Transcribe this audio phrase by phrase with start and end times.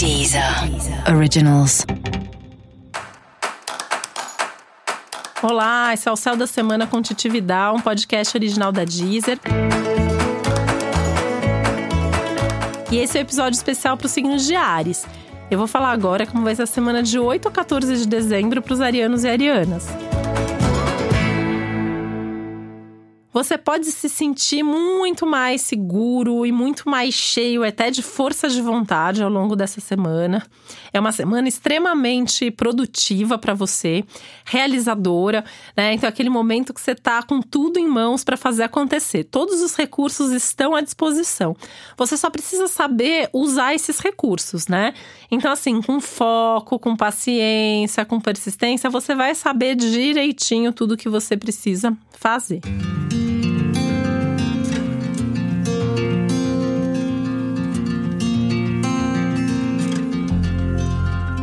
[0.00, 0.42] Deezer
[1.14, 1.84] Originals.
[5.42, 9.38] Olá, esse é o Céu da Semana com Titividade, um podcast original da Deezer.
[12.90, 15.04] E esse é o um episódio especial para os signos de Ares.
[15.50, 18.62] Eu vou falar agora como vai ser a semana de 8 a 14 de dezembro
[18.62, 19.86] para os arianos e arianas.
[23.32, 28.60] Você pode se sentir muito mais seguro e muito mais cheio até de força de
[28.60, 30.44] vontade ao longo dessa semana.
[30.92, 34.04] É uma semana extremamente produtiva para você,
[34.44, 35.44] realizadora,
[35.76, 35.94] né?
[35.94, 39.24] Então, é aquele momento que você tá com tudo em mãos para fazer acontecer.
[39.24, 41.56] Todos os recursos estão à disposição.
[41.96, 44.92] Você só precisa saber usar esses recursos, né?
[45.30, 51.36] Então, assim, com foco, com paciência, com persistência, você vai saber direitinho tudo que você
[51.36, 52.60] precisa fazer.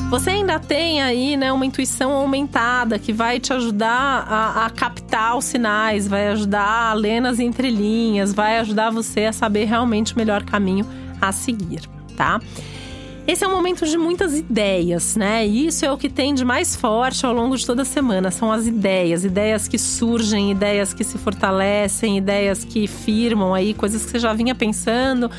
[0.09, 5.37] Você ainda tem aí, né, uma intuição aumentada que vai te ajudar a, a captar
[5.37, 10.17] os sinais, vai ajudar a ler nas entrelinhas, vai ajudar você a saber realmente o
[10.17, 10.85] melhor caminho
[11.19, 11.81] a seguir,
[12.15, 12.39] tá?
[13.27, 15.45] Esse é um momento de muitas ideias, né?
[15.45, 18.31] E isso é o que tem de mais forte ao longo de toda a semana.
[18.31, 24.05] São as ideias, ideias que surgem, ideias que se fortalecem, ideias que firmam aí, coisas
[24.05, 25.29] que você já vinha pensando,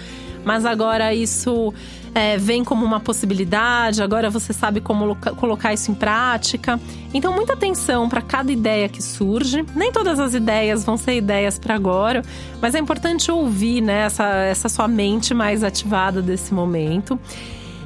[0.44, 1.72] mas agora isso
[2.18, 6.80] é, vem como uma possibilidade, agora você sabe como colocar isso em prática.
[7.14, 9.64] Então, muita atenção para cada ideia que surge.
[9.72, 12.24] Nem todas as ideias vão ser ideias para agora,
[12.60, 17.16] mas é importante ouvir né, essa, essa sua mente mais ativada desse momento.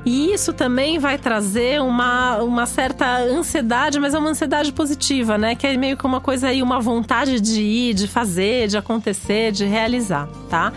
[0.04, 5.54] E isso também vai trazer uma, uma certa ansiedade, mas é uma ansiedade positiva, né?
[5.54, 9.52] Que é meio que uma coisa aí, uma vontade de ir, de fazer, de acontecer,
[9.52, 10.72] de realizar, tá?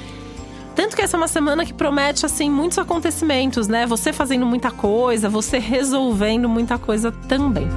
[0.75, 3.87] Tanto que essa é uma semana que promete, assim, muitos acontecimentos, né?
[3.87, 7.67] Você fazendo muita coisa, você resolvendo muita coisa também.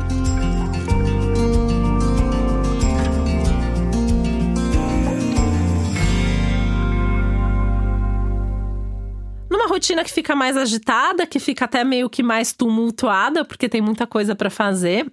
[9.49, 13.81] Numa rotina que fica mais agitada, que fica até meio que mais tumultuada, porque tem
[13.81, 15.07] muita coisa para fazer.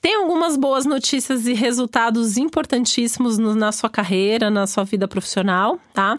[0.00, 6.18] Tem algumas boas notícias e resultados importantíssimos na sua carreira, na sua vida profissional, tá?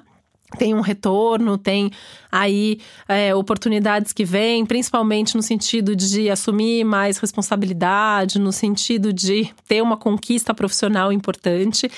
[0.58, 1.92] Tem um retorno, tem
[2.32, 9.50] aí é, oportunidades que vêm, principalmente no sentido de assumir mais responsabilidade, no sentido de
[9.68, 11.92] ter uma conquista profissional importante.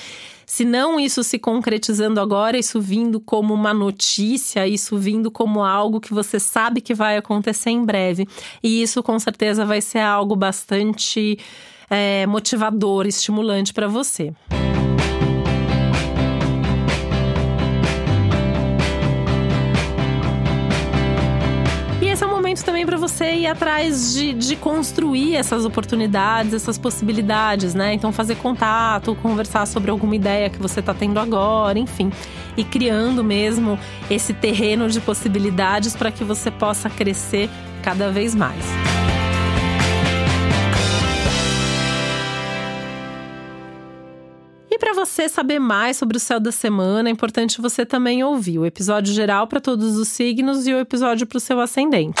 [0.44, 6.00] Se não isso se concretizando agora, isso vindo como uma notícia, isso vindo como algo
[6.00, 8.26] que você sabe que vai acontecer em breve.
[8.60, 11.38] E isso com certeza vai ser algo bastante
[11.88, 14.34] é, motivador, estimulante para você.
[22.90, 27.94] Para você ir atrás de, de construir essas oportunidades, essas possibilidades, né?
[27.94, 32.10] Então, fazer contato, conversar sobre alguma ideia que você está tendo agora, enfim.
[32.56, 33.78] E criando mesmo
[34.10, 37.48] esse terreno de possibilidades para que você possa crescer
[37.80, 38.64] cada vez mais.
[44.68, 48.58] E para você saber mais sobre o céu da semana, é importante você também ouvir
[48.58, 52.20] o episódio geral para todos os signos e o episódio para o seu ascendente.